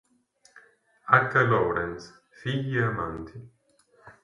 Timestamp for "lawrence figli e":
1.47-2.81